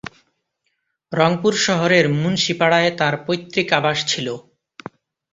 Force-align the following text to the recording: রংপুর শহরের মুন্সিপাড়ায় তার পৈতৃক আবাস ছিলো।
রংপুর 1.11 1.53
শহরের 1.65 2.05
মুন্সিপাড়ায় 2.15 2.91
তার 2.99 3.13
পৈতৃক 3.25 3.69
আবাস 3.79 3.97
ছিলো। 4.07 4.33